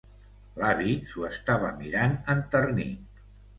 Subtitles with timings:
[0.61, 3.25] L'avi s'ho estava mirant enternit